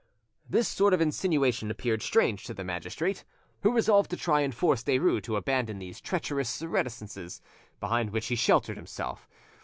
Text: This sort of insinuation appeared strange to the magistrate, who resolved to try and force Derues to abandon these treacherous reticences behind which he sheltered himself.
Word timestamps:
This 0.49 0.67
sort 0.67 0.95
of 0.95 0.99
insinuation 0.99 1.69
appeared 1.69 2.01
strange 2.01 2.45
to 2.45 2.55
the 2.55 2.63
magistrate, 2.63 3.23
who 3.61 3.71
resolved 3.71 4.09
to 4.09 4.17
try 4.17 4.41
and 4.41 4.51
force 4.55 4.83
Derues 4.83 5.21
to 5.25 5.35
abandon 5.35 5.77
these 5.77 6.01
treacherous 6.01 6.59
reticences 6.63 7.39
behind 7.79 8.09
which 8.09 8.25
he 8.25 8.35
sheltered 8.35 8.77
himself. 8.77 9.29